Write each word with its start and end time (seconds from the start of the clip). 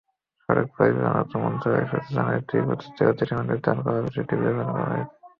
সড়ক 0.43 0.67
পরিবহন 0.75 1.09
মন্ত্রণালয় 1.43 1.87
সূত্র 1.91 2.09
জানায়, 2.15 2.41
দুই 2.47 2.61
পদ্ধতিতে 2.67 3.01
গতিসীমা 3.07 3.43
নির্ধারণ 3.43 3.79
করার 3.85 4.05
বিষয়টি 4.07 4.33
বিবেচনায় 4.35 4.89
রয়েছে। 4.91 5.15